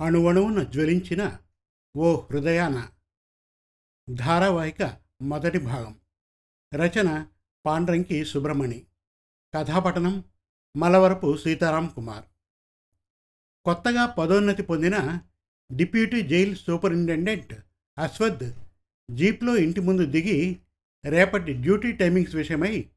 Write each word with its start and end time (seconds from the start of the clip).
అణువణువున 0.00 0.62
జ్వలించిన 0.62 1.38
ఓ 1.96 2.20
హృదయాన 2.30 2.88
ధారావాహిక 4.14 5.00
మొదటి 5.22 5.58
భాగం. 5.58 6.00
రచన 6.74 7.26
పాండ్రంకి 7.66 8.24
సుబ్రమణి 8.24 8.86
కథాపఠనం 9.54 10.24
మలవరపు 10.76 11.36
సీతారాం 11.36 11.88
కుమార్. 11.88 12.24
కొత్తగా 13.64 14.06
పదోన్నతి 14.06 14.62
పొందిన 14.62 15.20
డిప్యూటీ 15.76 16.22
జైల్ 16.22 16.56
సూపరింటెండెంట్ 16.56 17.54
అశ్వద్ 17.98 18.52
జీప్లో 19.10 19.56
ఇంటి 19.56 19.80
ముందు 19.80 20.06
దిగి 20.06 20.60
రేపటి 21.04 21.52
డ్యూటీ 21.52 21.92
టైమింగ్స్ 21.92 22.34
విషయమై 22.34 22.90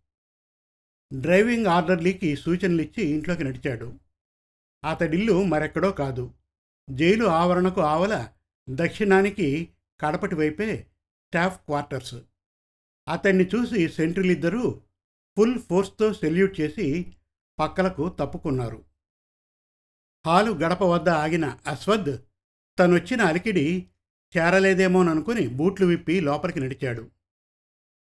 డ్రైవింగ్ 1.13 1.65
ఆర్డర్లీకి 1.65 2.35
సూచనలు 2.35 2.81
ఇచ్చి 2.81 3.05
ఇంట్లోకి 3.05 3.43
నడిచాడు. 3.43 3.93
అతడిల్లు 4.89 5.43
మరెక్కడో 5.43 5.91
కాదు. 5.91 6.33
జైలు 6.91 7.25
ఆవరణకు 7.25 7.81
ఆవల 7.81 8.27
దక్షిణానికి 8.69 9.69
కడపటి 10.01 10.35
వైపే 10.35 10.87
స్టాఫ్ 11.25 11.57
క్వార్టర్స్. 11.57 12.15
అతన్ని 13.07 13.43
చూసి 13.43 13.89
సెంట్రీలిద్దరూ 13.89 14.81
ఫుల్ 15.37 15.59
ఫోర్స్తో 15.59 16.13
సెల్యూట్ 16.13 16.61
చేసి 16.61 17.13
పక్కలకు 17.59 18.09
తప్పుకున్నారు. 18.09 18.83
హాలు 20.25 20.51
గడప 20.51 20.81
వద్ద 20.81 21.09
ఆగిన 21.09 21.57
అశ్వద్ 21.67 22.17
తనొచ్చిన 22.79 23.21
అలికిడి 23.21 23.87
చేరలేదేమోననుకుని 24.37 25.47
బూట్లు 25.47 25.85
విప్పి 25.85 26.19
లోపలికి 26.19 26.59
నడిచాడు. 26.59 27.11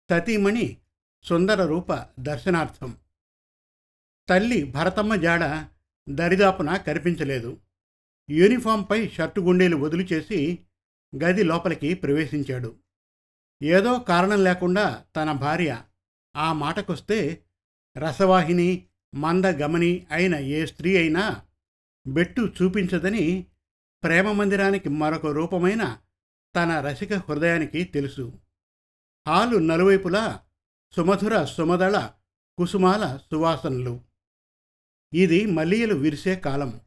సతీమణి 0.09 0.77
సుందర 1.23 1.65
రూప 1.65 1.93
దర్శనార్థం. 2.19 2.97
తల్లి 4.29 4.63
భరతమ్మ 4.63 5.15
జాడ 5.15 5.67
దరిదాపున 6.09 6.77
కనిపించలేదు. 6.77 7.57
యూనిఫామ్పై 8.31 9.07
షర్టు 9.07 9.41
గుండీలు 9.41 9.75
వదిలి 9.75 10.03
చేసి 10.03 10.59
గది 11.23 11.43
లోపలికి 11.43 11.93
ప్రవేశించాడు. 11.93 12.75
ఏదో 13.63 13.99
కారణం 13.99 14.43
లేకుండా 14.43 15.05
తన 15.15 15.31
భార్య 15.31 15.83
ఆ 16.35 16.53
మాటకొస్తే 16.53 17.45
రసవాహిని 17.97 18.85
మందగమని 19.15 20.07
అయిన 20.11 20.35
ఏ 20.35 20.65
స్త్రీ 20.65 20.97
అయినా 20.97 21.45
బెట్టు 22.07 22.53
చూపించదని 22.61 23.45
ప్రేమ 24.03 24.31
మందిరానికి 24.31 24.89
మరొక 24.89 25.25
రూపమైన 25.25 25.97
తన 26.55 26.79
రసిక 26.79 27.13
హృదయానికి 27.13 27.83
తెలుసు. 27.83 28.33
హాలు 29.27 29.57
నలువైపులా 29.57 30.39
సుమధుర 30.95 31.45
సుమదళ 31.45 32.09
కుసుమాల 32.57 33.19
సువాసనలు. 33.31 34.01
ఇది 35.13 35.45
మల్లియలు 35.45 35.95
విరిసే 35.95 36.35
కాలం. 36.35 36.81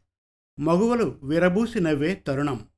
మగువలు 0.61 1.19
విరబూసి 1.23 1.81
నవ్వే 1.81 2.15
తరుణం. 2.15 2.69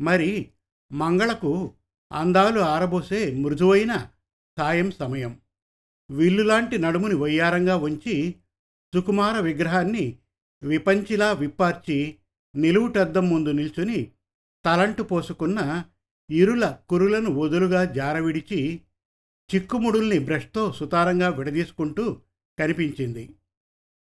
మరి 0.00 0.50
మంగళకు 0.92 1.74
అందాలు 2.12 2.60
ఆరబోసే 2.60 3.34
మృదువైన 3.34 4.08
సాయం 4.58 4.90
సమయం. 4.90 5.40
విల్లులాంటి 6.10 6.78
నడుముని 6.78 7.14
వయ్యారంగా 7.14 7.76
ఉంచి 7.76 8.34
సుకుమార 8.94 9.40
విగ్రహాన్ని 9.40 10.18
విపంచిలా 10.62 11.32
విప్పార్చి 11.32 12.16
నిలువుటద్దం 12.56 13.28
ముందు 13.28 13.48
నిల్చుని 13.48 14.12
తలంటు 14.64 15.02
పోసుకున్న 15.02 15.84
ఇరుల 16.30 16.78
కురులను 16.88 17.30
వదులుగా 17.30 17.84
జారవిడిచి 17.84 18.80
చిక్కుముడుల్ని 19.54 20.18
బ్రష్తో 20.18 20.72
సుతారంగా 20.72 21.28
విడదీసుకుంటూ 21.28 22.20
కనిపించింది. 22.58 23.34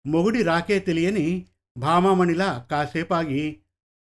మొగుడి 0.06 0.44
రాకే 0.44 0.80
తెలియని 0.80 1.46
భామామణిలా 1.80 2.68
కాసేపాగి 2.72 3.60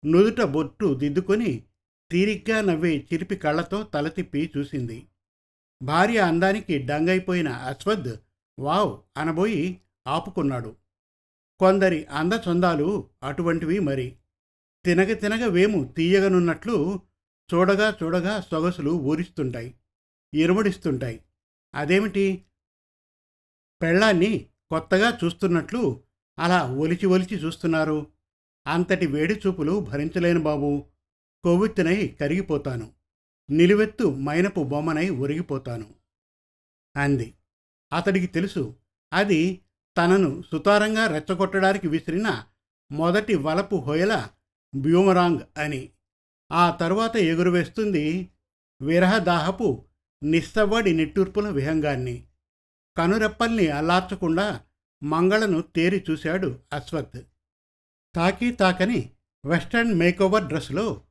నుదుట 0.04 0.40
బొట్టు 0.40 0.94
దిద్దుకొని 0.94 1.64
తీరిగ్గా 2.10 2.60
నవ్వే 2.60 3.08
చిరిపి 3.12 3.36
కళ్ళతో 3.36 3.82
తల 3.82 4.08
తిప్పి 4.08 4.52
చూసింది. 4.56 5.08
భార్య 5.82 6.18
అందానికి 6.18 6.78
డంగైపోయిన 6.78 7.48
అశ్వద్ 7.48 8.12
వావ్ 8.58 9.18
అనబోయి 9.18 9.80
ఆపుకున్నాడు. 10.06 10.76
కొందరి 11.60 12.04
అందచందాలు 12.04 13.08
అటువంటివి 13.22 13.78
మరి. 13.78 14.16
తినగ 14.84 15.12
తినగ 15.12 15.46
వేము 15.46 15.84
తీయగనున్నట్లు 15.96 17.00
చూడగా 17.54 17.98
చూడగా 18.02 18.40
సొగసులు 18.40 18.90
ఊరిస్తుంటాయి 18.90 19.74
ఇరుముడిస్తుంటాయి. 20.34 21.20
అదేమిటి? 21.74 22.44
పెళ్ళాన్ని 23.82 24.46
కొత్తగా 24.70 25.18
చూస్తున్నట్లు 25.24 26.00
అలా 26.38 26.64
ఒలిచి 26.64 27.06
ఒలిచి 27.06 27.36
చూస్తున్నారు. 27.36 28.06
అంతటి 28.66 29.06
వేడి 29.06 29.40
చూపులు 29.46 29.80
భరించలేను 29.80 30.40
బాబు. 30.40 30.84
కొవ్వెత్తునై 31.44 32.08
కరిగిపోతాను. 32.08 32.92
నిలువెత్తు 33.50 34.04
మైనపు 34.04 34.62
బొమ్మనై 34.62 35.10
ఒరిగిపోతాను. 35.10 35.94
అంది. 36.96 37.34
అతడికి 37.92 38.26
తెలుసు 38.26 38.76
అది 39.12 39.60
తనను 39.96 40.42
సుతారంగా 40.52 41.06
రెచ్చగొట్టడానికి 41.06 41.88
విసిరిన 41.88 42.44
మొదటి 42.92 43.34
వలపు 43.34 43.76
హొయల 43.76 44.28
బ్యూమరాంగ్ 44.76 45.58
అని. 45.58 45.90
ఆ 46.52 46.70
తరువాత 46.70 47.16
ఎగురువేస్తుంది 47.16 48.30
విరహదాహపు 48.82 49.84
నిస్సవ్వడి 50.22 50.92
నిట్టూర్పుల 50.92 51.48
విహంగాన్ని. 51.48 52.26
కనురెప్పల్ని 52.96 53.68
అల్లార్చకుండా 53.68 54.60
మంగళను 55.04 55.60
తేరి 55.60 56.04
చూశాడు 56.10 56.58
అశ్వత్. 56.72 57.26
తాకి 58.14 58.52
తాకని 58.52 59.10
వెస్టర్న్ 59.46 59.94
మేకోవర్ 59.94 60.44
డ్రెస్లో 60.44 61.02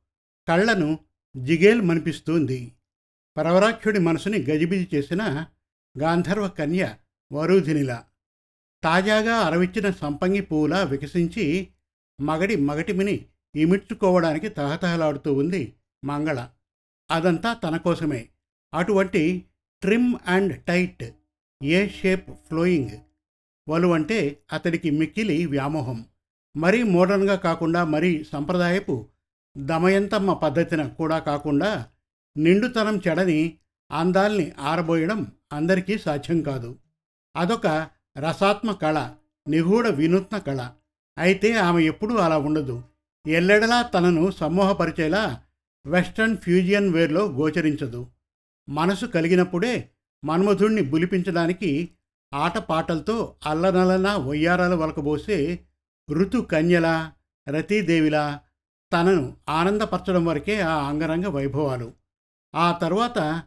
కళ్ళను 0.48 0.98
జిగేల్ 1.36 1.82
మనిపిస్తుంది. 1.82 2.72
పరవరాక్షుడి 3.36 3.98
మనసుని 3.98 4.42
గజిబిజి 4.42 4.88
చేసిన 4.94 5.46
గాంధర్వ 5.98 6.48
కన్య 6.48 6.96
వరూధినిలా. 7.32 8.04
తాజాగా 8.84 9.36
అరవిచ్చిన 9.36 9.90
సంపంగి 9.90 10.40
పువ్వులా 10.40 10.82
వికసించి 10.82 11.68
మగడి 12.20 12.56
మగటిమిని 12.56 13.26
ఇమిడ్చుకోవడానికి 13.54 14.48
తహతహలాడుతూ 14.48 15.32
ఉంది 15.32 15.74
మంగళ. 16.04 16.48
అదంతా 17.10 17.52
తన 17.52 17.76
కోసమే. 17.76 18.28
అటువంటి 18.74 19.44
trim 19.82 20.14
and 20.26 20.64
tight 20.64 21.04
A 21.62 21.88
shape 21.88 22.30
flowing 22.30 22.90
వలువంటే 23.68 24.38
అతడికి 24.52 24.90
మిక్కిలి 24.90 25.46
వ్యామోహం. 25.46 26.04
మరీ 26.56 26.82
మోడర్న్గా 26.82 27.34
కాకుండా 27.34 27.84
మరీ 27.84 28.24
సంప్రదాయపు 28.32 29.08
దమయంతమ్మ 29.58 30.32
పద్ధతిన 30.32 30.86
కూడా 30.86 31.18
కాకుండా 31.18 31.86
నిండుతనం 32.36 33.00
చెడని 33.08 33.58
అందాల్ని 33.90 34.52
ఆరబోయడం 34.60 35.32
అందరికీ 35.52 35.98
సాధ్యం 35.98 36.42
కాదు. 36.42 36.78
అదొక 37.36 37.66
రసాత్మ 38.18 38.72
కళ 38.72 39.10
నిగూఢ 39.48 39.86
వినూత్న 39.86 40.38
కళ. 40.38 40.68
అయితే 41.18 41.52
ఆమె 41.52 41.82
ఎప్పుడూ 41.82 42.14
అలా 42.16 42.38
ఉండదు. 42.38 42.82
ఎల్లెడలా 43.26 43.82
తనను 43.82 44.30
సమ్మోహపరిచేలా 44.30 45.42
వెస్ట్రన్ 45.86 46.36
ఫ్యూజియన్ 46.36 46.92
వేర్లో 46.92 47.26
గోచరించదు. 47.26 48.06
మనసు 48.68 49.06
కలిగినప్పుడే 49.06 49.90
మన్మధుణ్ణి 50.24 50.82
బులిపించడానికి 50.82 51.90
ఆటపాటలతో 52.34 53.36
అల్లనలన 53.46 54.16
వయ్యారాలు 54.16 54.76
వలకబోసే 54.76 55.58
ఋతు 56.10 56.38
కన్యలా 56.38 57.12
రతీదేవిలా 57.48 58.40
తనను 58.92 59.36
ఆనందపరచడం 59.48 60.24
వరకే 60.24 60.60
ఆ 60.60 60.74
అంగరంగ 60.88 61.26
వైభవాలు. 61.26 61.92
ఆ 62.54 62.72
తర్వాత 62.72 63.42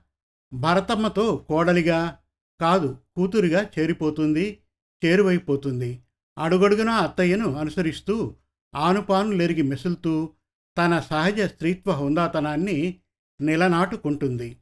భరతమ్మతో 0.54 1.46
కోడలిగా 1.50 2.18
కాదు 2.62 2.98
కూతురిగా 3.16 3.70
చేరిపోతుంది 3.80 4.60
చేరువైపోతుంది. 5.06 6.04
అడుగడుగునా 6.38 6.96
అత్తయ్యను 6.98 7.56
అనుసరిస్తూ 7.56 8.36
ఆనుపానులెరిగి 8.76 9.62
మెసులుతూ 9.62 10.30
తన 10.78 11.00
సహజ 11.00 11.42
స్త్రీత్వ 11.42 11.92
హుందాతనాన్ని 11.92 13.00
నిలనాటుకుంటుంది. 13.42 14.58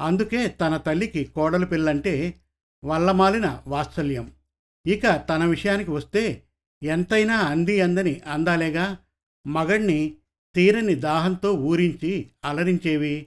అందుకే 0.00 0.48
తన 0.48 0.76
తల్లికి 0.76 1.24
కోడలు 1.24 1.66
పిల్లంటే 1.66 2.40
వల్లమాలిన 2.84 3.62
వాత్సల్యం. 3.66 4.32
ఇక 4.86 5.26
తన 5.28 5.44
విషయానికి 5.44 5.90
వస్తే 5.90 6.42
ఎంతైనా 6.82 7.36
అంది 7.36 7.80
అందని 7.80 8.20
అందాలేగా 8.20 8.98
మగణ్ణి 9.46 10.16
తీరని 10.54 10.94
దాహంతో 10.94 11.52
ఊరించి 11.52 12.30
అలరించేవి. 12.44 13.26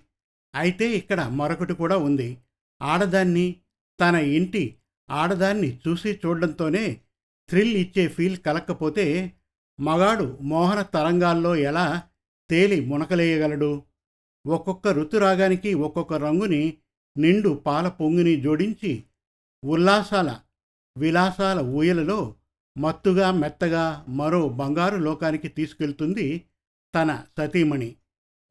అయితే 0.56 0.92
ఇక్కడ 0.92 1.22
మరొకటి 1.22 1.74
కూడా 1.74 1.98
ఉంది. 1.98 2.38
ఆడదాన్ని 2.82 3.56
తన 4.02 4.16
ఇంటి 4.16 4.76
ఆడదాన్ని 5.12 5.80
చూసి 5.88 6.20
చూడడంతోనే 6.26 7.02
థ్రిల్ 7.50 7.78
ఇచ్చే 7.78 8.08
ఫీల్ 8.08 8.38
కలక్కపోతే 8.38 9.34
మగాడు 9.80 10.38
మోహన 10.42 10.82
తరంగాల్లో 10.82 11.56
ఎలా 11.56 12.04
తేలి 12.50 12.86
మునకలేయగలడు? 12.86 13.84
ఒక్కొక్క 14.48 14.88
ఋతురాగానికి 14.88 15.74
ఒక్కొక్క 15.74 16.14
రంగుని 16.14 16.78
నిండు 17.18 17.50
పాల 17.50 17.88
పొంగుని 17.88 18.42
జోడించి 18.42 19.04
ఉల్లాసాల 19.64 20.40
విలాసాల 20.98 21.60
ఊయలలో 21.60 22.36
మత్తుగా 22.78 23.32
మెత్తగా 23.32 24.06
మరో 24.10 24.50
బంగారు 24.50 24.98
లోకానికి 24.98 25.48
తీసుకెళ్తుంది 25.48 26.46
తన 26.96 27.24
సతీమణి. 27.38 27.96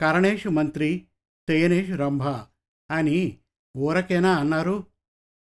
కరణేషు 0.00 0.49
మంత్రి 0.49 1.06
తేనేషు 1.49 1.93
రంభ 1.93 2.22
అని 2.90 3.38
ఊరకేనా 3.76 4.37
అన్నారు. 4.37 4.87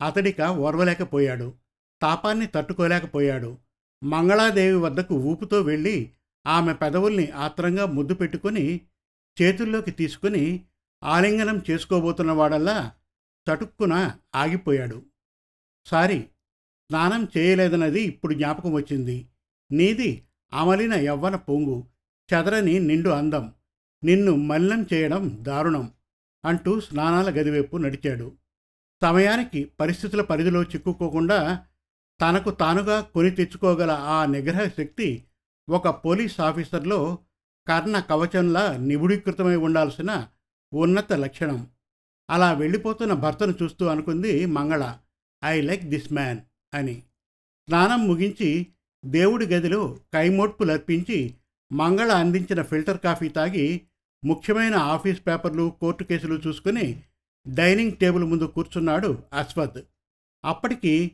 అతడిక 0.02 0.40
ఓర్వలేకపోయాడు. 0.40 1.54
తాపాన్ని 2.02 2.46
తట్టుకోలేకపోయాడు. 2.46 3.58
మంగళాదేవి 4.04 4.76
వద్దకు 4.76 5.14
ఊపుతో 5.14 5.60
వెళ్ళి 5.60 6.12
ఆమె 6.46 6.72
పెదవుల్ని 6.72 7.30
ఆత్రంగా 7.30 7.86
ముద్దు 7.86 8.14
పెట్టుకుని 8.14 8.80
చేతుల్లోకి 9.42 9.90
తీసుకుని 9.90 10.64
ఆలింగనం 11.04 11.62
చేసుకోబోతున్న 11.70 12.32
వాడల్లా 12.32 12.92
చటుక్కున 13.46 14.18
ఆగిపోయాడు. 14.34 15.02
సారీ 15.86 16.18
స్నానం 16.90 17.28
చేయలేదన్నది 17.38 18.02
ఇప్పుడు 18.02 18.34
జ్ఞాపకం 18.34 18.72
వచ్చింది. 18.72 19.28
నీది 19.72 20.22
అమలిన 20.52 20.94
యవ్వన 20.94 21.36
పొంగు 21.36 21.84
చెదరని 22.34 22.78
నిండు 22.78 23.08
అందం 23.08 23.52
నిన్ను 24.04 24.36
మల్లం 24.36 24.86
చేయడం 24.92 25.38
దారుణం 25.40 25.90
అంటూ 26.44 26.80
స్నానాల 26.80 27.30
గదివైపు 27.30 27.76
నడిచాడు. 27.76 28.32
సమయానికి 29.02 29.64
పరిస్థితుల 29.64 30.22
పరిధిలో 30.22 30.62
చిక్కుకోకుండా 30.62 31.66
తనకు 32.20 32.50
తానుగా 32.50 33.00
కొని 33.00 33.30
తెచ్చుకోగల 33.30 33.90
ఆ 33.90 34.26
నిగ్రహ 34.26 34.68
శక్తి 34.68 35.24
ఒక 35.70 35.88
పోలీస్ 35.88 36.40
ఆఫీసర్లో 36.40 37.18
కర్ణ 37.68 37.98
కవచంలా 37.98 38.76
నిబుడీకృతమై 38.76 39.56
ఉండాల్సిన 39.56 40.28
ఉన్నత 40.74 41.12
లక్షణం. 41.12 41.66
అలా 42.30 42.52
వెళ్ళిపోతున్న 42.52 43.12
భర్తను 43.12 43.54
చూస్తూ 43.62 43.86
అనుకుంది 43.86 44.46
మంగళ. 44.46 44.98
ఐ 45.44 45.60
లైక్ 45.60 45.84
దిస్ 45.84 46.12
మ్యాన్ 46.12 46.40
అని 46.74 46.94
స్నానం 47.68 48.08
ముగించి 48.08 48.66
దేవుడి 49.04 49.46
గదిలో 49.46 49.98
కైమోట్పులర్పించి 50.14 51.34
మంగళ 51.72 52.12
అందించిన 52.12 52.62
ఫిల్టర్ 52.62 52.98
కాఫీ 52.98 53.28
తాగి 53.28 53.80
ముఖ్యమైన 54.24 54.74
ఆఫీస్ 54.74 55.20
పేపర్లు 55.26 55.76
కోర్టు 55.80 56.04
కేసులు 56.04 56.34
చూసుకుని 56.34 57.02
డైనింగ్ 57.48 57.92
టేబుల్ 57.92 58.24
ముందు 58.24 58.44
కూర్చున్నాడు 58.44 59.22
అశ్వత్. 59.32 59.86
అప్పటికి 60.44 61.12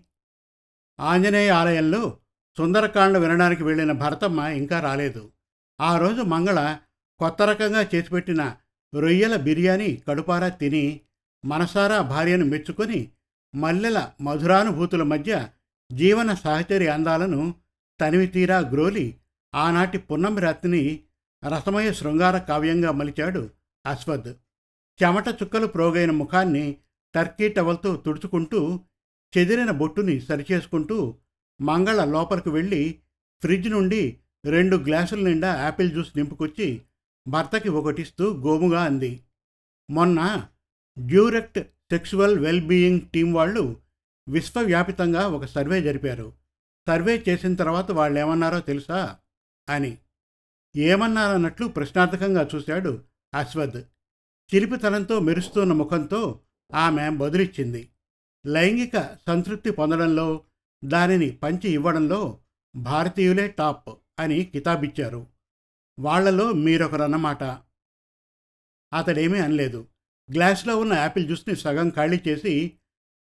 ఆంజనేయ 1.00 1.50
ఆలయంలో 1.50 2.19
సుందరకాండ 2.58 3.16
వినడానికి 3.16 3.64
వెళ్ళిన 3.64 3.92
భరతమ్మ 3.92 4.40
ఇంకా 4.40 4.81
రాలేదు. 4.81 5.32
ఆ 5.81 5.98
రోజు 5.98 6.22
మంగళ 6.22 6.78
కొత్త 7.19 7.42
రకంగా 7.42 7.82
చేసిపెట్టిన 7.94 8.56
రొయ్యల 8.94 9.36
బిర్యానీ 9.36 10.02
కడుపారా 10.08 10.48
తిని 10.48 11.00
మనసారా 11.44 12.00
భార్యను 12.00 12.44
మెచ్చుకొని 12.44 13.10
మల్లెల 13.54 14.12
మధురానుభూతుల 14.20 15.02
మధ్య 15.02 15.48
జీవన 15.92 16.34
సహచరి 16.34 16.88
అందాలను 16.88 17.54
తనివి 18.00 18.26
తీరా 18.26 18.58
గ్రోలి 18.58 19.18
ఆనాటి 19.54 19.98
పున్నమి 19.98 20.40
రాత్రిని 20.40 21.00
రసమయ 21.44 21.92
శృంగార 21.92 22.38
కావ్యంగా 22.38 22.92
మలిచాడు 22.92 23.50
అశ్వద్ 23.86 24.28
చెమట 25.02 25.28
చుక్కలు 25.28 25.66
ప్రోగైన 25.66 26.10
ముఖాన్ని 26.10 26.76
టర్కీ 27.14 27.48
టవల్తో 27.48 27.96
తుడుచుకుంటూ 27.96 28.80
చెదిరిన 29.36 29.70
బొట్టుని 29.70 30.20
సరిచేసుకుంటూ 30.20 31.14
మంగళ 31.60 32.04
లోపలికి 32.04 32.50
వెళ్ళి 32.50 33.00
ఫ్రిడ్జ్ 33.42 33.70
నుండి 33.70 34.18
రెండు 34.44 34.76
గ్లాసుల 34.76 35.28
నిండా 35.28 35.62
యాపిల్ 35.62 35.90
జ్యూస్ 35.90 36.16
నింపుకొచ్చి 36.16 36.82
భర్తకి 37.28 37.68
ఒకటిస్తూ 37.68 38.34
గోముగా 38.34 38.84
అంది. 38.84 39.22
మొన్న 39.90 40.46
డ్యూరెక్ట్ 40.98 41.58
సెక్సువల్ 41.93 42.38
వెల్బీయింగ్ 42.38 43.00
టీం 43.00 43.32
వాళ్ళు 43.32 43.81
విశ్వవ్యాపితంగా 44.29 45.29
ఒక 45.29 45.44
సర్వే 45.44 45.82
జరిపారు. 45.82 46.32
సర్వే 46.88 47.25
చేసిన 47.29 47.55
తర్వాత 47.55 47.90
వాళ్ళు 47.90 48.20
ఏమన్నారో 48.20 48.61
తెలుసా? 48.61 49.19
అని. 49.69 49.99
ఏమన్నారన్నట్లు 50.76 51.67
ప్రశ్నార్థకంగా 51.67 52.49
చూశాడు 52.55 53.05
అశ్వద్. 53.35 53.76
చిలిపితనంతో 54.55 55.20
మెరుస్తున్న 55.20 55.73
ముఖంతో 55.73 56.40
ఆమె 56.75 57.11
బదులిచ్చింది. 57.11 57.91
లైంగిక 58.46 59.17
సంతృప్తి 59.26 59.70
పొందడంలో 59.70 60.44
దానిని 60.84 61.31
పంచి 61.31 61.69
ఇవ్వడంలో 61.69 62.38
భారతీయులే 62.76 63.49
టాప్ 63.49 63.88
అని 64.19 64.44
కితాబిచ్చారు. 64.44 65.26
వాళ్ళలో 65.99 66.52
మీరొకరన్నమాట. 66.52 67.43
అతడేమీ 68.94 69.38
అనలేదు. 69.38 69.87
గ్లాస్లో 70.28 70.76
ఉన్న 70.76 70.92
యాపిల్ 70.94 71.26
జ్యూస్ని 71.26 71.56
సగం 71.56 71.90
ఖాళీ 71.90 72.16
చేసి 72.28 72.54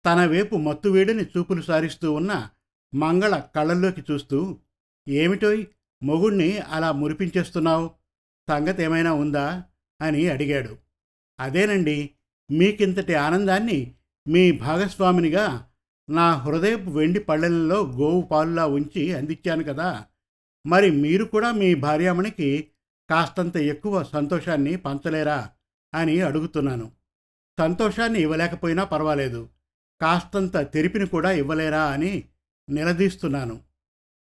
తన 0.06 0.26
వైపు 0.26 0.56
మత్తువేడిని 0.58 1.24
చూపులు 1.24 1.62
సారిస్తూ 1.62 2.14
ఉన్న 2.14 2.50
మంగళ 2.94 3.38
కళ్ళల్లోకి 3.56 4.02
చూస్తూ 4.12 4.60
ఏమిటోయ్ 5.08 5.66
మొగుణ్ణి 6.02 6.58
అలా 6.58 6.92
మురిపించేస్తున్నావు? 6.92 7.86
సంగతి 8.48 8.84
ఏమైనా 8.84 9.14
ఉందా? 9.14 9.48
అని 10.00 10.28
అడిగాడు. 10.28 10.74
అదేనండి 11.40 11.98
మీకింతటి 12.50 13.16
ఆనందాన్ని 13.16 13.80
మీ 14.28 14.52
భాగస్వామినిగా 14.52 15.46
నా 16.10 16.34
హృదయపు 16.36 16.90
వెండి 16.90 17.20
పళ్ళెలలో 17.20 17.84
గోవు 17.98 18.22
పాలులా 18.22 18.66
ఉంచి 18.68 19.14
అందించాను 19.14 19.64
కదా! 19.64 19.90
మరి 20.66 20.92
మీరు 20.92 21.24
కూడా 21.24 21.52
మీ 21.52 21.74
భార్యామణికి 21.76 22.50
కాస్తంత 23.10 23.58
ఎక్కువ 23.58 24.04
సంతోషాన్ని 24.04 24.76
పంచలేరా? 24.76 25.40
అని 25.94 26.22
అడుగుతున్నాను. 26.22 26.92
సంతోషాన్ని 27.60 28.22
ఇవ్వలేకపోయినా 28.22 28.84
పర్వాలేదు. 28.84 29.50
కాస్తంత 30.02 30.58
తెరిపిని 30.58 31.08
కూడా 31.08 31.32
ఇవ్వలేరా 31.32 31.84
అని 31.84 32.30
నిలదీస్తున్నాను. 32.70 33.62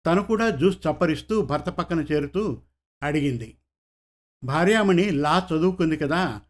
తను 0.06 0.24
కూడా 0.24 0.50
జ్యూస్ 0.50 0.78
చప్పరిస్తూ 0.78 1.42
భర్త 1.42 1.70
పక్కన 1.70 2.00
చేరుతూ 2.00 2.62
అడిగింది. 3.04 3.58
భార్యామణి 4.44 5.10
లా 5.10 5.48
చదువుకుంది 5.54 5.98
కదా 5.98 6.42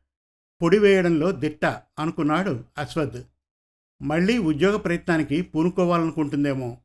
పొడి 0.62 0.80
వేయడంలో 0.80 1.32
దిట్ట 1.32 1.66
అనుకున్నాడు 2.00 2.64
అశ్వద్. 2.78 3.24
మళ్ళీ 4.02 4.38
ఉద్యోగ 4.38 4.78
ప్రయత్నానికి 4.78 5.42
పూనుకోవాలనుకుంటుందేమో. 5.42 6.78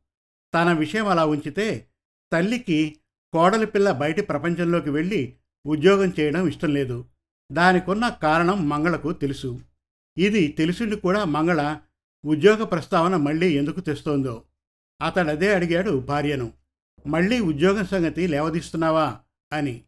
తన 0.55 0.73
విషయం 0.73 1.09
అలా 1.09 1.27
ఉంచితే 1.27 1.89
తల్లికి 2.33 2.97
కోడలి 3.33 3.67
పిల్ల 3.67 3.93
బయటి 3.93 4.23
ప్రపంచంలోకి 4.23 4.91
వెళ్ళి 4.91 5.37
ఉద్యోగం 5.67 6.13
చేయడం 6.21 6.49
ఇష్టం 6.49 6.75
లేదు. 6.75 7.05
దానికున్న 7.53 8.09
కారణం 8.09 8.69
మంగళకు 8.69 9.13
తెలుసు. 9.13 9.61
ఇది 10.19 10.49
తెలిసిండి 10.49 10.97
కూడా 10.97 11.25
మంగళ 11.25 11.81
ఉద్యోగ 12.27 12.65
ప్రస్తావన 12.65 13.17
మళ్ళీ 13.17 13.55
ఎందుకు 13.55 13.81
తెస్తోందో. 13.81 14.45
అతడదే 15.03 15.55
అడిగాడు 15.55 15.91
భార్యను. 15.91 16.53
మళ్ళీ 17.07 17.41
ఉద్యోగం 17.41 17.87
సంగతి 17.87 18.27
లేవదీస్తున్నావా? 18.27 19.21
అని. 19.53 19.85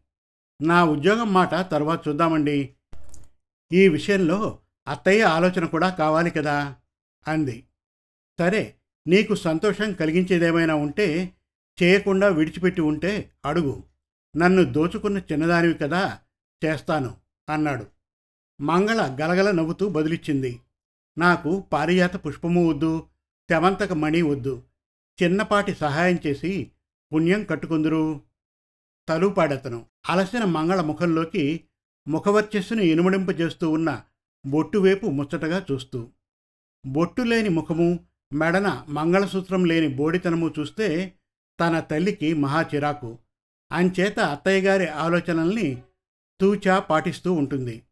నా 0.61 0.85
ఉద్యోగం 0.85 1.33
మాట 1.33 1.71
తర్వాత 1.71 2.07
చూద్దామండి. 2.07 2.75
ఈ 3.73 3.87
విషయంలో 3.87 4.59
అత్తయ్య 4.87 5.23
ఆలోచన 5.23 5.65
కూడా 5.65 5.89
కావాలి 5.89 6.29
కదా? 6.29 6.75
అంది. 7.27 7.63
సరే 8.39 8.75
నీకు 9.07 9.35
సంతోషం 9.35 9.93
కలిగించేదేమైనా 9.93 10.75
ఉంటే 10.75 11.33
చేయకుండా 11.83 12.27
విడిచిపెట్టి 12.27 12.81
ఉంటే 12.81 13.31
అడుగు. 13.45 13.83
నన్ను 14.37 14.63
దోచుకున్న 14.63 15.17
చిన్నదానివి 15.17 15.73
కదా 15.73 16.19
చేస్తాను. 16.65 17.22
అన్నాడు. 17.49 17.87
మంగళ 18.61 19.17
గలగల 19.21 19.51
నవ్వుతూ 19.51 19.89
బదిలిచ్చింది. 19.89 20.59
నాకు 21.17 21.59
పారిజాత 21.59 22.25
పుష్పము 22.25 22.69
వద్దు 22.69 23.07
తెమంతక 23.49 23.93
మణి 23.93 24.21
వద్దు. 24.21 24.63
చిన్నపాటి 25.23 25.75
సహాయం 25.75 26.17
చేసి 26.27 26.71
పుణ్యం 27.13 27.43
కట్టుకుందురు. 27.43 28.21
తలుపాడతను. 29.09 29.85
అలసిన 30.09 30.43
మంగళ 30.43 30.81
ముఖంలోకి 30.81 31.63
ముఖవర్చస్సును 32.07 32.81
ఇనుమడింపజేస్తూ 32.81 33.71
ఉన్న 33.71 34.03
బొట్టువైపు 34.45 35.05
ముచ్చటగా 35.05 35.65
చూస్తూ. 35.71 36.09
బొట్టు 36.85 37.21
లేని 37.21 37.49
ముఖము 37.49 38.05
మెడన 38.33 38.85
మంగళసూత్రం 38.89 39.65
లేని 39.65 39.87
బోడితనము 39.87 40.53
చూస్తే 40.59 41.13
తన 41.59 41.79
తల్లికి 41.79 42.33
మహా 42.33 42.65
చిరాకు. 42.75 43.17
అంచేత 43.71 44.19
అత్తయ్య 44.19 44.61
గారి 44.61 44.87
ఆలోచనల్ని 44.87 45.83
తూచా 46.41 46.79
పాటిస్తూ 46.79 47.33
ఉంటుంది. 47.33 47.83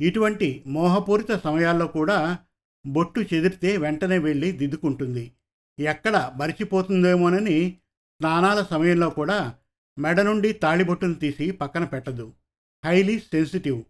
ఇటువంటి 0.00 0.64
మోహపూరిత 0.66 1.40
సమయాల్లో 1.44 1.86
కూడా 1.86 2.38
బొట్టు 2.86 3.20
చెదిరితే 3.20 3.76
వెంటనే 3.76 4.18
వెళ్ళి 4.18 4.52
దిద్దుకుంటుంది. 4.52 5.32
ఎక్కడ 5.78 6.32
మరిచిపోతుందేమోనని 6.36 7.70
స్నానాల 8.20 8.62
సమయంలో 8.70 9.10
కూడా 9.10 9.54
మెడ 9.98 10.20
నుండి 10.20 10.52
తాళిబొట్టును 10.52 11.14
తీసి 11.14 11.50
పక్కన 11.50 11.84
పెట్టదు. 11.84 12.32
Highly 12.84 13.18
sensitive. 13.18 13.82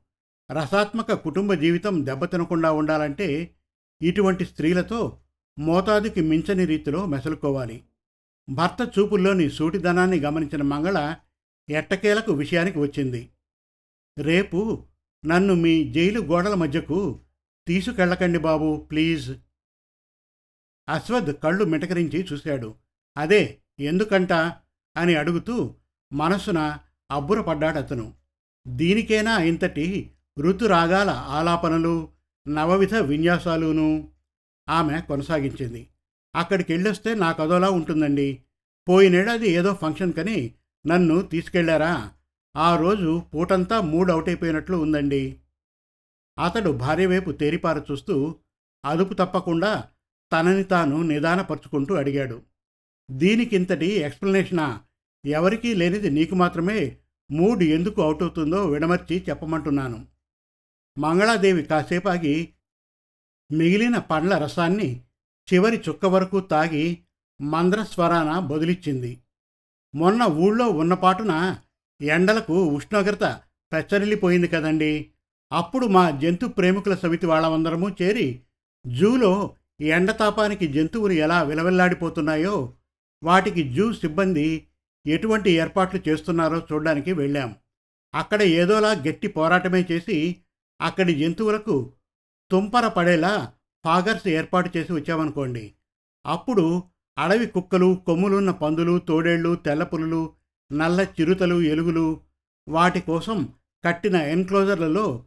రసాత్మక 0.53 1.13
కుటుంబ 1.13 1.55
జీవితం 1.55 2.07
దెబ్బతినకుండా 2.07 2.73
ఉండాలంటే 2.73 3.51
ఇటువంటి 4.03 4.45
స్త్రీలతో 4.45 5.19
మోతాదుకి 5.59 6.21
మించని 6.21 6.65
రీతిలో 6.65 7.07
మెసలుకోవాలి. 7.07 7.83
భర్త 8.51 8.99
చూపుల్లోని 8.99 9.51
సూటిదనాన్ని 9.51 10.21
గమనించిన 10.21 10.63
మంగళ 10.63 11.17
ఎట్టకేలకు 11.71 12.33
విషయానికి 12.33 12.79
వచ్చింది. 12.79 13.29
రేపు 14.19 14.87
నన్ను 15.27 15.55
మీ 15.55 15.93
జైలు 15.93 16.21
గోడల 16.21 16.55
మధ్యకు 16.55 17.21
తీసుకెళ్ళకండి 17.67 18.39
బాబు 18.39 18.77
ప్లీజ్. 18.91 19.37
అశ్వద్ 20.89 21.37
కళ్ళు 21.43 21.65
మిటకరించి 21.65 22.27
చూశాడు. 22.33 22.75
అదే 23.17 23.59
ఎందుకంట 23.81 24.33
అని 24.97 25.15
అడుగుతూ 25.15 25.75
మనసున 26.13 26.79
అబ్బురపడ్డాడు 27.11 27.79
అతను. 27.79 28.15
ఇంతటి 29.43 30.13
ఋతురాగాల 30.39 31.11
ఆలాపనలు 31.11 32.09
నవవిధ 32.49 32.95
విన్యాసాలును? 32.95 34.13
ఆమె 34.69 35.01
కొనసాగించింది. 35.01 35.89
అక్కడికి 36.35 36.73
వెళ్ళొస్తే 36.73 37.15
నాకు 37.15 37.43
అదోలా 37.43 37.71
ఉంటుందండి. 37.71 38.43
పోయినేడాది 38.89 39.49
ఏదో 39.49 39.75
ఫంక్షన్ 39.75 40.13
కని 40.13 40.55
నన్ను 40.87 41.23
తీసుకెళ్ళారా? 41.23 42.11
ఆ 42.57 42.77
రోజు 42.77 43.23
పూటంతా 43.35 43.81
మూడ్ 43.81 44.11
అవుట్ 44.11 44.29
అయిపోయినట్లు 44.29 44.77
ఉందండి. 44.77 45.39
అతడు 46.39 46.71
భార్య 46.71 47.07
వైపు 47.07 47.31
తేరిపార 47.31 47.83
చూస్తూ 47.91 48.35
అదుపు 48.85 49.15
తప్పకుండా 49.15 49.89
తనని 50.33 50.65
తాను 50.65 51.03
నిదానపరుచుకుంటూ 51.03 51.95
అడిగాడు. 51.95 52.43
దీనికింతటి 53.11 53.87
ఎక్స్ప్లెనేషనా? 53.87 54.81
ఎవరికీ 55.27 55.75
లేనిది 55.75 56.11
నీకు 56.11 56.35
మాత్రమే 56.35 56.99
మూడ్ 57.31 57.63
ఎందుకు 57.63 58.03
అవుట్ 58.03 58.23
అవుతుందో 58.23 58.67
విడమర్చి 58.67 59.25
చెప్పమంటున్నాను. 59.31 60.07
మంగళాదేవి 60.99 61.63
కాసేపాగి 61.63 62.53
మిగిలిన 63.53 63.99
పండ్ల 63.99 64.39
రసాన్ని 64.39 65.03
చివరి 65.55 65.83
చుక్క 65.89 66.07
వరకు 66.07 66.41
తాగి 66.41 66.99
మంద్రస్వరాన 67.41 68.39
బదులిచ్చింది. 68.39 69.23
మొన్న 69.95 70.23
ఊళ్ళో 70.23 70.69
ఉన్నపాటున 70.69 71.59
ఎండలకు 72.03 72.65
ఉష్ణోగ్రత 72.65 73.41
పెచ్చరిల్లిపోయింది 73.73 74.49
కదండి. 74.49 75.11
అప్పుడు 75.53 75.87
మా 75.87 76.11
జంతు 76.11 76.47
ప్రేమికుల 76.47 76.95
సమితి 76.95 77.27
వాళ్ళమందరము 77.27 77.97
చేరి 78.03 78.43
జూలో 78.87 79.55
ఎండతాపానికి 79.81 80.67
జంతువులు 80.67 81.13
ఎలా 81.13 81.43
విలవిల్లాడిపోతున్నాయో 81.43 82.73
వాటికి 83.23 83.75
జూ 83.75 83.93
సిబ్బంది 83.93 84.69
ఎటువంటి 85.07 85.51
ఏర్పాట్లు 85.51 86.01
చేస్తున్నారో 86.09 86.67
చూడడానికి 86.73 87.13
వెళ్ళాం. 87.13 87.57
అక్కడ 88.15 88.43
ఏదోలా 88.43 88.93
గట్టి 88.93 89.29
పోరాటమే 89.29 89.87
చేసి 89.91 90.37
అక్కడి 90.81 91.15
జంతువులకు 91.15 91.93
తుంపర 92.51 92.89
పడేలా 92.89 93.53
ఫాగర్స్ 93.85 94.29
ఏర్పాటు 94.29 94.79
చేసి 94.79 94.93
వచ్చామనుకోండి. 94.93 95.73
అప్పుడు 96.27 96.83
అడవి 97.19 97.47
కుక్కలు 97.47 98.03
కొమ్ములున్న 98.07 98.51
పందులు 98.51 98.99
తోడేళ్ళు 98.99 99.55
తెల్లపులులు 99.55 100.31
నల్ల 100.73 101.07
చిరుతలు 101.21 101.63
ఎలుగులు 101.63 102.21
వాటి 102.69 103.01
కోసం 103.01 103.49
కట్టిన 103.85 104.17
ఎన్క్లోజర్లలో 104.17 105.25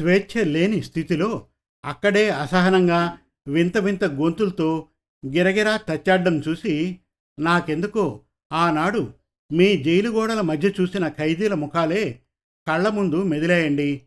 స్వేచ్ఛ 0.00 0.44
లేని 0.44 0.82
స్థితిలో 0.82 1.46
అక్కడే 1.84 2.30
అసహనంగా 2.30 3.18
వింత 3.48 3.78
వింత 3.78 4.04
గొంతులతో 4.04 4.88
గిరగిరా 5.26 5.76
తచ్చాడ్డం 5.76 6.38
చూసి 6.38 6.98
నాకెందుకో 7.38 8.20
ఆనాడు 8.52 9.14
మీ 9.52 9.82
జైలు 9.82 10.10
గోడల 10.10 10.40
మధ్య 10.40 10.72
చూసిన 10.80 11.08
ఖైదీల 11.08 11.54
ముఖాలే 11.54 12.20
కళ్ళ 12.68 12.88
ముందు 12.88 13.22
మెదిలేయండి. 13.22 14.02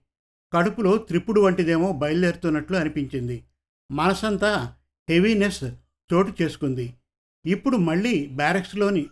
కడుపులో 0.54 0.98
త్రిపుడు 0.98 1.42
వంటిదేమో 1.42 1.92
బయలుదేరుతున్నట్లు 1.92 2.78
అనిపించింది. 2.78 3.44
మనసంతా 3.92 4.74
హెవీనెస్ 5.10 5.64
చోటు 6.14 6.34
చేసుకుంది. 6.42 6.94
ఇప్పుడు 7.46 7.78
మళ్ళీ 7.78 8.28
బ్యారక్స్లోని 8.28 9.06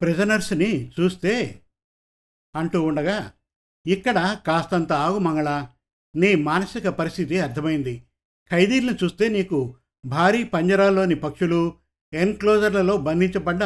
ప్రిజనర్స్ని 0.00 0.92
చూస్తే 1.00 1.60
అంటూ 2.56 2.82
ఉండగా 2.82 3.32
ఇక్కడ 3.86 4.38
కాస్తంత 4.46 4.92
ఆగు 4.92 5.18
మంగళ 5.18 5.66
నీ 6.16 6.34
మానసిక 6.34 6.88
పరిస్థితి 6.88 7.38
అర్థమైంది. 7.38 8.04
ఖైదీలను 8.50 9.04
చూస్తే 9.04 9.28
నీకు 9.28 9.74
భారీ 10.06 10.44
పంజరాల్లోని 10.44 11.14
పక్షులు 11.14 11.74
ఎన్క్లోజర్లలో 12.12 12.96
బంధించబడ్డ 12.96 13.64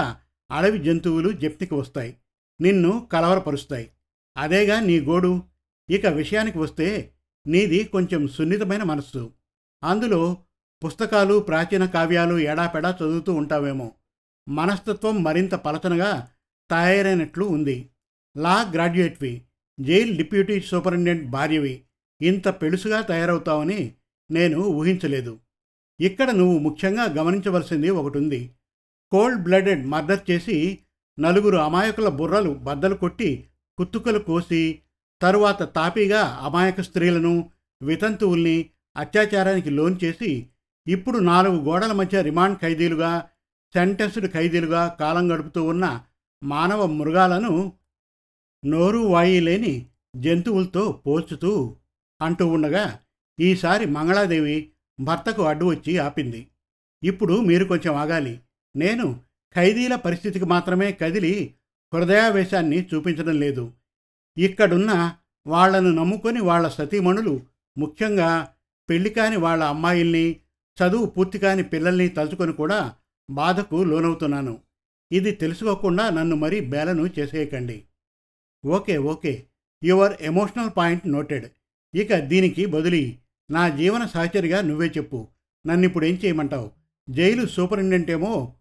అడవి 0.51 0.79
జంతువులు 0.79 1.33
జప్తికి 1.33 1.75
వస్తాయి. 1.75 2.17
నిన్ను 2.61 3.09
కలవరపరుస్తాయి. 3.13 3.91
అదేగా 4.37 4.81
నీ 4.81 5.01
గోడు. 5.01 5.43
ఇక 5.91 6.07
విషయానికి 6.07 6.59
వస్తే 6.59 7.13
నీది 7.47 7.85
కొంచెం 7.85 8.29
సున్నితమైన 8.29 8.83
మనస్సు. 8.83 9.31
అందులో 9.85 10.37
పుస్తకాలు 10.85 11.39
ప్రాచీన 11.39 11.87
కావ్యాలు 11.87 12.39
ఎడాపెడా 12.39 12.91
చదువుతూ 12.91 13.35
ఉంటావేమో. 13.35 13.93
మనస్తత్వం 14.51 15.23
మరింత 15.23 15.55
పలచనగా 15.55 16.29
తయారైనట్లు 16.71 17.45
ఉంది. 17.45 17.89
లా 18.37 18.71
గ్రాడ్యుయేట్వి. 18.73 19.43
జైల్ 19.81 20.17
డిప్యూటీ 20.17 20.61
సూపరింటెండెంట్ 20.61 21.31
భార్యవి. 21.31 21.83
ఇంత 22.23 22.49
పెలుసుగా 22.49 23.01
తయారవుతావని 23.01 23.95
నేను 24.31 24.61
ఊహించలేదు. 24.61 25.39
ఇక్కడ 26.01 26.31
నువ్వు 26.31 26.59
ముఖ్యంగా 26.59 27.05
గమనించవలసింది 27.05 27.91
ఒకటి 27.91 28.19
ఉంది 28.19 28.51
కోల్డ్ 29.13 29.43
బ్లడెడ్ 29.43 29.87
మర్డర్ 29.87 30.31
చేసి 30.31 30.79
నలుగురు 31.21 31.57
అమాయకుల 31.57 32.09
బుర్రలు 32.09 32.51
బద్దలు 32.51 32.95
కొట్టి 32.95 33.47
కుత్తుకలు 33.79 34.19
కోసి 34.19 34.79
తరువాత 35.23 35.63
తాపీగా 35.63 36.23
అమాయక 36.23 36.81
స్త్రీలను 36.81 37.51
వితంతువుల్ని 37.83 38.71
అత్యాచారానికి 38.97 39.71
లోన్ 39.71 39.97
చేసి 40.05 40.47
ఇప్పుడు 40.89 41.19
నాలుగు 41.19 41.61
గోడల 41.61 41.93
మధ్య 41.93 42.23
రిమాండ్ 42.23 42.59
ఖైదీలుగా 42.59 43.30
సెంటెన్స్డ్ 43.75 44.29
ఖైదీలుగా 44.33 44.89
కాలం 45.01 45.33
గడుపుతూ 45.33 45.63
ఉన్న 45.63 46.05
మానవ 46.43 46.87
మృగాలను 46.87 47.73
నోరు 48.65 48.99
వాయి 48.99 49.41
లేని 49.41 49.87
జంతువులతో 50.17 50.93
పోల్చుతూ 51.07 51.77
అంటూ 52.23 52.47
ఉండగా 52.47 53.01
ఈసారి 53.41 53.87
మంగళాదేవి 53.87 54.73
భర్తకు 55.01 55.43
అడ్డు 55.43 55.65
వచ్చి 55.65 55.99
ఆపింది. 55.99 56.47
ఇప్పుడు 57.05 57.41
మీరు 57.41 57.65
కొంచెం 57.65 57.95
ఆగాలి. 57.95 58.41
నేను 58.77 59.21
ఖైదీల 59.57 59.95
పరిస్థితికి 59.95 60.45
మాత్రమే 60.45 60.93
కదిలి 60.93 61.55
హృదయావేశాన్ని 61.95 62.89
చూపించడం 62.95 63.35
లేదు. 63.35 63.73
ఇక్కడున్న 64.37 65.17
వాళ్ళను 65.47 65.91
నమ్ముకొని 65.91 66.41
వాళ్ళ 66.41 66.69
సతీమణులు 66.69 67.41
ముఖ్యంగా 67.79 68.49
పెళ్ళి 68.89 69.11
కాని 69.11 69.37
వాళ్ళ 69.37 69.63
అమ్మాయిల్ని 69.65 70.41
చదువు 70.79 71.07
పూర్తి 71.07 71.39
కాని 71.39 71.63
పిల్లల్ని 71.63 72.09
తలుచుకొని 72.09 72.53
కూడా 72.53 72.95
బాధకు 73.31 73.85
లోనవుతున్నాను. 73.85 74.61
ఇది 75.13 75.31
తెలుసుకోకుండా 75.31 76.11
నన్ను 76.11 76.37
మరీ 76.37 76.61
బేలను 76.61 77.11
చేసేయకండి. 77.19 77.85
Okay 78.67 78.99
okay. 78.99 79.47
Your 79.85 80.17
emotional 80.21 80.71
point 80.77 81.09
noted. 81.09 81.47
ఇక 81.95 82.15
దీనికి 82.15 82.67
బదులి 82.67 83.19
నా 83.51 83.69
జీవన 83.69 84.07
సహచరిగా 84.07 84.61
నువ్వే 84.61 84.93
చెప్పు. 84.99 85.29
నన్ను 85.67 85.87
ఇప్పుడు 85.87 86.07
ఏం 86.07 86.19
చేయమంటావు? 86.25 86.71
జైలు 87.11 87.47
సూపరింటెండెంట్ 87.47 88.11
ఏమో 88.11 88.57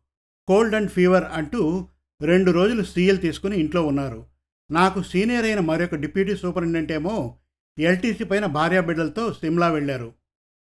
కోల్డ్ 0.47 0.75
అండ్ 0.75 0.91
ఫీవర్ 0.91 1.23
అంటూ 1.23 1.87
రెండు 2.21 2.51
రోజులు 2.51 2.83
సీఎల్ 2.83 3.19
తీసుకుని 3.19 3.59
ఇంట్లో 3.59 3.85
ఉన్నారు. 3.87 4.25
నాకు 4.71 5.01
సీనియర్ 5.03 5.45
అయిన 5.45 5.59
మరొక 5.59 5.95
డిప్యూటీ 5.95 6.35
సూపరింటెండెంట్ 6.35 6.91
ఏమో 6.91 7.37
ఎల్టీసీ 7.79 8.23
పైన 8.23 8.45
భార్యాబిడ్డలతో 8.45 9.33
సిమ్లా 9.33 9.71
వెళ్ళారు. 9.71 10.13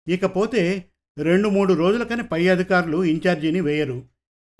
ఇకపోతే 0.08 0.84
రెండు 1.18 1.48
మూడు 1.48 1.74
రోజులకని 1.74 2.22
పై 2.22 2.48
అధికారులు 2.48 3.04
ఇన్ఛార్జీని 3.04 3.60
వేయరు. 3.60 4.04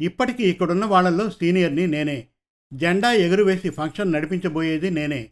ఇప్పటికీ 0.01 0.43
ఇక్కడున్న 0.43 0.85
వాళ్ళల్లో 0.85 1.31
సీనియర్ని 1.31 1.87
నేనే. 1.87 2.29
జెండా 2.75 3.13
ఎగురువేసి 3.13 3.71
ఫంక్షన్ 3.71 4.13
నడిపించబోయేది 4.13 4.91
నేనే. 4.91 5.31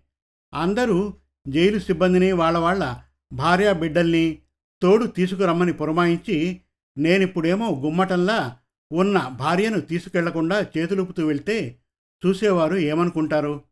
అందరూ 0.54 1.14
జైలు 1.48 1.78
సిబ్బందిని 1.78 2.32
వాళ్ళ 2.32 2.58
వాళ్ళ 2.58 2.96
భార్యా 3.32 3.72
బిడ్డల్ని 3.72 4.38
తోడు 4.82 5.04
తీసుకురమ్మని 5.04 5.72
పురమాయించి 5.72 6.60
నేనిప్పుడేమో 6.98 7.80
గుమ్మటంలా 7.80 8.58
ఉన్న 8.92 9.36
భార్యను 9.36 9.80
తీసుకెళ్ళకుండా 9.80 10.66
చేతులుపుతూ 10.78 11.26
వెళ్తే 11.26 11.78
చూసేవారు 12.26 12.76
ఏమనుకుంటారు? 12.76 13.64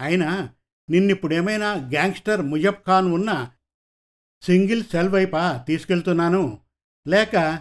అయినా 0.00 0.50
నిన్నిప్పుడేమైనా 0.90 1.72
గ్యాంగ్స్టర్ 1.72 2.42
ముజబ్ 2.42 2.86
ఖాన్ 2.86 3.06
ఉన్న 3.06 3.50
సింగిల్ 4.42 4.84
సెల్ 4.84 5.08
వైపా 5.08 5.64
తీసుకెళ్తున్నాను. 5.68 6.58
లేక 7.08 7.60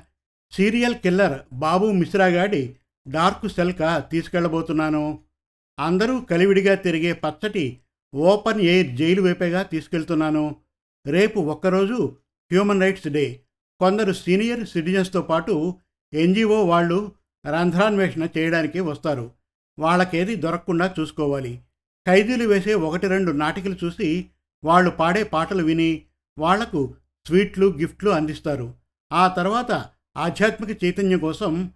సీరియల్ 0.51 0.95
కిల్లర్ 0.95 1.41
బాబు 1.53 1.85
మిశ్రాగాడి 1.85 2.75
డార్క్ 3.07 3.49
సెల్కా 3.49 3.99
తీసుకెళ్ళబోతున్నాను 3.99 5.19
అందరూ 5.79 6.21
కలివిడిగా 6.21 6.75
తిరిగే 6.75 7.13
పచ్చటి 7.13 7.79
ఓపెన్ 8.15 8.61
ఎయిర్ 8.61 8.97
జైలు 8.97 9.21
వైపేగా 9.21 9.63
తీసుకెళ్తున్నాను. 9.63 10.55
రేపు 11.05 11.39
ఒక్కరోజు 11.39 12.17
హ్యూమన్ 12.51 12.81
రైట్స్ 12.81 13.07
డే. 13.07 13.39
కొందరు 13.79 14.13
సీనియర్ 14.13 14.67
సిటిజన్స్తో 14.67 15.21
పాటు 15.21 15.75
ఎన్జిఓ 16.13 16.63
వాళ్ళు 16.63 17.11
రంధ్రాన్వేషణ 17.47 18.27
చేయడానికి 18.37 18.79
వస్తారు. 18.79 19.31
వాళ్ళకేది 19.79 20.35
దొరకకుండా 20.35 20.95
చూసుకోవాలి. 20.99 21.61
ఖైదీలు 22.07 22.47
వేసే 22.47 22.73
ఒకటి 22.73 23.07
రెండు 23.07 23.31
నాటికలు 23.31 23.75
చూసి 23.83 24.29
వాళ్ళు 24.63 24.91
పాడే 24.91 25.23
పాటలు 25.23 25.63
విని 25.63 26.05
వాళ్ళకు 26.37 26.95
స్వీట్లు 27.27 27.67
గిఫ్ట్లు 27.67 28.09
అందిస్తారు. 28.09 28.80
ఆ 29.13 29.27
తర్వాత 29.27 29.85
ఆధ్యాత్మిక 30.17 30.83
చైతన్యం 30.83 31.19
కోసం 31.19 31.73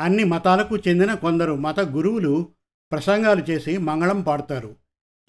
అన్ని 0.00 0.24
మతాలకు 0.24 0.76
చెందిన 0.76 1.14
కొందరు 1.14 1.54
మత 1.54 1.80
గురువులు 1.80 2.48
ప్రసంగాలు 2.92 3.40
చేసి 3.40 3.78
మంగళం 3.78 4.20
పాడతారు. 4.20 4.76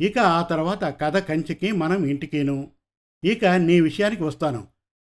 ఇక 0.02 0.20
ఆ 0.20 0.42
తర్వాత 0.42 0.84
కథ 1.02 1.18
కంచికి 1.18 1.72
మనం 1.72 2.06
ఇంటికిను. 2.06 2.72
ఇక 3.24 3.46
నీ 3.46 3.82
విషయానికి 3.82 4.24
వస్తాను. 4.24 4.68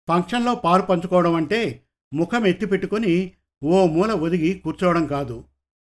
ఫంక్షన్లో 0.09 0.55
పాలు 0.55 0.83
పంచుకోవడం 0.83 1.35
అంటే 1.35 1.83
ముఖం 2.15 2.47
ఎత్తిపెట్టుకొని 2.47 3.33
ఓ 3.65 3.87
మూల 3.87 4.13
ఒదిగి 4.13 4.55
కూర్చోవడం 4.55 5.07
కాదు. 5.07 5.45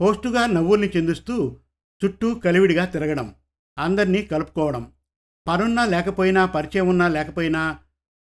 హోస్టుగా 0.01 0.47
నవ్వుల్ని 0.47 0.89
చెందిస్తూ 0.89 1.57
చుట్టూ 2.05 2.35
కలివిడిగా 2.35 2.85
తిరగడం 2.85 3.35
అందరినీ 3.79 4.23
కలుపుకోవడం. 4.23 4.93
పనున్నా 5.49 5.85
లేకపోయినా 5.87 6.47
పరిచయం 6.47 6.89
ఉన్నా 6.89 7.09
లేకపోయినా 7.09 7.79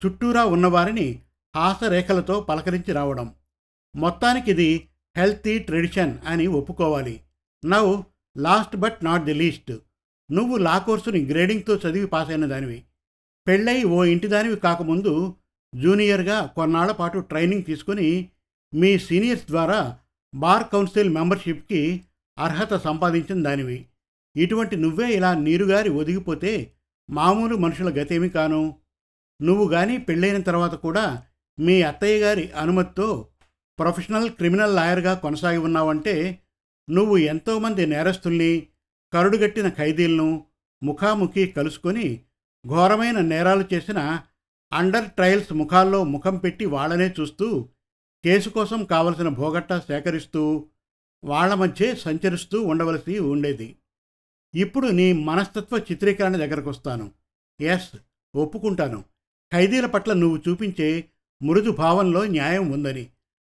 చుట్టూరా 0.07 0.45
ఉన్నవారిని 0.45 1.23
హాసరేఖలతో 1.57 2.41
పలకరించి 2.41 2.93
రావడం. 2.93 3.35
మొత్తానికి 3.97 4.51
ఇది 4.51 4.89
హెల్తీ 5.17 5.59
ట్రెడిషన్ 5.59 6.19
అని 6.27 6.47
ఒప్పుకోవాలి. 6.47 7.21
నవ్వు 7.65 8.05
last 8.39 8.77
but 8.77 9.05
not 9.05 9.25
the 9.25 9.35
least. 9.35 9.73
నువ్వు 10.33 10.57
లా 10.57 10.79
కోర్సుని 10.79 11.25
గ్రేడింగ్తో 11.25 11.77
చదివి 11.77 12.07
పాస్ 12.07 12.31
అయిన 12.31 12.47
దానివి. 12.47 12.85
పెళ్ళై 13.49 13.85
ఓ 13.85 14.05
ఇంటి 14.05 14.27
దానివి 14.27 14.57
కాకముందు 14.57 15.35
జూనియర్గా 15.75 16.47
కొన్నాళ్ళ 16.47 16.93
పాటు 16.93 17.19
ట్రైనింగ్ 17.19 17.65
తీసుకుని 17.65 18.29
మీ 18.75 18.99
సీనియర్స్ 18.99 19.47
ద్వారా 19.47 19.99
బార్ 20.35 20.65
కౌన్సిల్ 20.73 21.11
మెంబర్షిప్కి 21.11 22.05
అర్హత 22.39 22.75
సంపాదించిన 22.75 23.43
దానివి. 23.43 23.87
ఇటువంటి 24.37 24.77
నువ్వే 24.77 25.09
ఇలా 25.11 25.35
నీరుగారి 25.35 25.89
ఒదిగిపోతే 25.89 26.73
మామూలు 27.11 27.57
మనుషుల 27.57 28.03
గతేమి 28.03 28.29
కాను? 28.29 28.77
నువ్వు 29.43 29.69
కానీ 29.69 29.99
పెళ్ళైన 29.99 30.41
తర్వాత 30.43 30.75
కూడా 30.75 31.23
మీ 31.59 31.83
అత్తయ్య 31.83 32.21
గారి 32.21 32.53
అనుమతితో 32.53 33.29
ప్రొఫెషనల్ 33.79 34.31
క్రిమినల్ 34.31 34.77
లాయర్గా 34.77 35.15
కొనసాగి 35.15 35.59
ఉన్నావంటే 35.59 36.43
నువ్వు 36.91 37.19
ఎంతోమంది 37.19 37.87
నేరస్తుల్ని 37.87 38.67
కరుడుగట్టిన 39.13 39.69
ఖైదీలను 39.69 40.47
ముఖాముఖి 40.83 41.47
కలుసుకొని 41.47 42.25
ఘోరమైన 42.67 43.19
నేరాలు 43.19 43.65
చేసిన 43.75 44.21
అండర్ 44.73 45.11
ట్రయల్స్ 45.11 45.53
ముఖాల్లో 45.53 46.05
ముఖం 46.05 46.39
పెట్టి 46.39 46.67
వాళ్ళనే 46.67 47.15
చూస్తూ 47.21 47.69
కేసు 48.25 48.49
కోసం 48.49 48.85
కావలసిన 48.85 49.29
భోగట్టా 49.29 49.81
సేకరిస్తూ 49.81 50.67
వాళ్ళ 51.25 51.55
మధ్య 51.55 51.95
సంచరిస్తూ 51.95 52.63
ఉండవలసి 52.63 53.19
ఉండేది. 53.19 53.77
ఇప్పుడు 54.55 54.87
నీ 54.87 55.13
మనస్తత్వ 55.13 55.79
చిత్రీకరణ 55.79 56.37
దగ్గరకు 56.37 56.71
వస్తాను 56.71 57.13
ఎస్ 57.61 57.97
ఒప్పుకుంటాను. 58.37 59.05
ఖైదీల 59.53 59.87
పట్ల 59.87 60.13
నువ్వు 60.13 60.43
చూపించే 60.49 61.09
మృదు 61.43 61.71
భావంలో 61.71 62.27
న్యాయం 62.27 62.71
ఉందని 62.71 63.03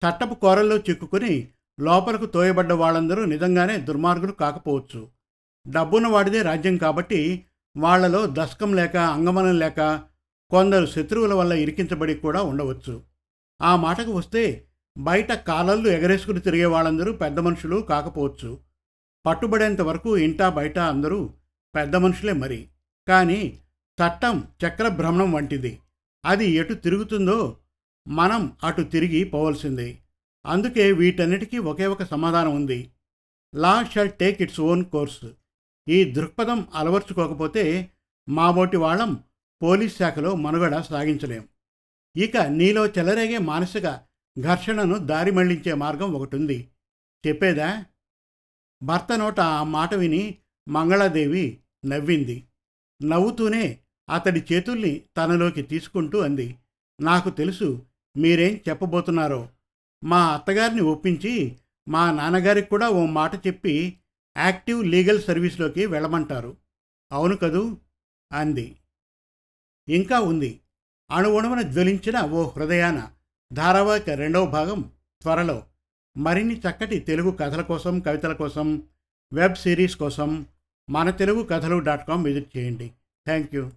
చట్టపు 0.02 0.34
కోరల్లో 0.34 0.78
చిక్కుకొని 0.78 1.48
లోపలకు 1.80 2.26
తోయబడ్డ 2.26 2.74
వాళ్ళందరూ 2.74 3.26
నిజంగానే 3.26 3.78
దుర్మార్గులు 3.78 4.32
కాకపోవచ్చు. 4.32 5.08
డబ్బున్న 5.68 6.08
వాడిదే 6.08 6.42
రాజ్యం 6.42 6.78
కాబట్టి 6.78 7.46
వాళ్ళలో 7.78 8.28
దశకం 8.32 8.74
లేక 8.74 8.98
అంగమనం 8.98 9.60
లేక 9.60 10.04
కొందరు 10.50 10.86
శత్రువుల 10.86 11.34
వల్ల 11.34 11.54
ఇరికించబడి 11.54 12.16
కూడా 12.16 12.42
ఉండవచ్చు. 12.42 13.04
ఆ 13.62 13.76
మాటకు 13.76 14.12
వస్తే 14.12 14.66
బయట 14.98 15.32
కాలళ్ళు 15.32 15.90
ఎగరేసుకుని 15.90 16.40
తిరిగే 16.40 16.66
వాళ్ళందరూ 16.66 17.14
పెద్ద 17.14 17.40
మనుషులు 17.40 17.82
కాకపోవచ్చు. 17.82 18.60
పట్టుబడేంత 19.26 19.82
వరకు 19.82 20.18
ఇంటా 20.18 20.50
బయట 20.50 20.80
అందరూ 20.80 21.30
పెద్ద 21.76 21.96
మనుషులే 21.96 22.34
మరి. 22.34 22.68
కానీ 23.08 23.60
చట్టం 24.00 24.44
చక్రభ్రమణం 24.68 25.32
వంటిది. 25.32 25.80
అది 26.26 26.48
ఎటు 26.48 26.74
తిరుగుతుందో 26.74 27.58
మనం 28.08 28.58
అటు 28.64 28.82
తిరిగి 28.82 29.24
పోవలసిందే. 29.24 29.98
అందుకే 30.46 30.92
వీటన్నిటికీ 30.92 31.58
ఒకే 31.58 31.88
ఒక 31.88 32.04
సమాధానం 32.04 32.56
ఉంది. 32.56 32.92
Law 33.56 33.84
shall 33.84 34.12
take 34.12 34.42
its 34.42 34.60
own 34.60 34.86
course. 34.86 35.26
ఈ 35.90 36.04
దృక్పథం 36.04 36.68
అలవర్చుకోకపోతే 36.74 37.90
మాబోటి 38.30 38.78
వాళ్ళం 38.78 39.24
పోలీస్ 39.62 39.98
శాఖలో 39.98 40.36
మనుగడ 40.36 40.80
సాగించలేం. 40.80 41.48
ఇక 42.18 42.38
నీలో 42.38 42.88
చెలరేగే 42.88 43.38
మానసిక 43.38 44.02
ఘర్షణను 44.40 44.98
దారి 44.98 45.32
మళ్ళించే 45.32 45.74
మార్గం 45.74 46.14
ఒకటి 46.14 46.36
ఉంది 46.36 46.68
చెప్పేదా? 47.28 47.86
భర్త 48.84 49.18
నోట 49.18 49.40
ఆ 49.40 49.64
మాట 49.64 49.94
విని 49.94 50.38
మంగళాదేవి 50.70 51.60
నవ్వింది. 51.86 52.46
నవ్వుతూనే 53.04 53.80
అతడి 54.10 54.44
చేతుల్ని 54.54 55.02
తనలోకి 55.18 55.62
తీసుకుంటూ 55.62 56.20
అంది. 56.20 56.56
నాకు 57.02 57.30
తెలుసు 57.30 57.86
మీరేం 58.18 58.60
చెప్పబోతున్నారో? 58.70 59.50
మా 60.04 60.28
అత్తగారిని 60.28 60.82
ఒప్పించి 60.82 61.58
మా 61.88 62.12
నాన్నగారికి 62.12 62.70
కూడా 62.70 62.90
ఓ 62.90 63.06
మాట 63.06 63.48
చెప్పి 63.48 63.98
యాక్టివ్ 64.38 64.86
లీగల్ 64.86 65.22
సర్వీస్లోకి 65.22 65.86
వెళ్ళమంటారు. 65.86 66.58
అవును 67.12 67.36
కదూ? 67.38 67.78
అంది. 68.32 68.76
ఇంకా 69.90 70.20
ఉంది. 70.20 70.60
అణువణువున 71.12 71.62
జ్వలించిన 71.62 72.22
ఓ 72.22 72.50
హృదయాన 72.50 73.12
ధారావాహిక 73.54 74.10
రెండవ 74.10 74.46
భాగం 74.46 74.92
త్వరలో. 75.22 75.64
మరిన్ని 76.18 76.60
చక్కటి 76.60 77.00
తెలుగు 77.00 77.32
కథల 77.32 77.62
కోసం 77.62 78.00
కవితల 78.00 78.34
కోసం 78.34 78.84
వెబ్ 79.34 79.56
సిరీస్ 79.56 79.96
కోసం 79.96 80.46
మన 80.90 81.10
తెలుగు 81.10 81.44
కథలు 81.44 81.80
డాట్ 81.80 82.08
కామ్ 82.08 82.24
విజిట్ 82.24 82.58
చేయండి. 82.58 82.88
Thank 83.26 83.56
you 83.56 83.68